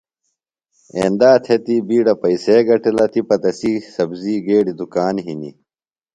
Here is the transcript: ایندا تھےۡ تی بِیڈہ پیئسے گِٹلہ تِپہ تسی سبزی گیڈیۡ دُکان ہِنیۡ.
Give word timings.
ایندا 0.97 1.31
تھےۡ 1.43 1.61
تی 1.65 1.75
بِیڈہ 1.87 2.13
پیئسے 2.21 2.57
گِٹلہ 2.67 3.05
تِپہ 3.11 3.35
تسی 3.41 3.71
سبزی 3.95 4.35
گیڈیۡ 4.45 4.77
دُکان 4.79 5.15
ہِنیۡ. 5.25 5.55